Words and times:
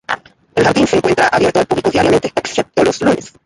El 0.55 0.63
jardín 0.65 0.87
se 0.87 0.95
encuentra 0.95 1.27
abierto 1.27 1.59
al 1.59 1.67
público 1.67 1.91
diariamente 1.91 2.33
excepto 2.35 2.83
los 2.83 3.01
lunes. 3.03 3.33